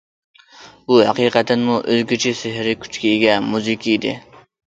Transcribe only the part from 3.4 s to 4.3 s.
مۇزىكا ئىدى.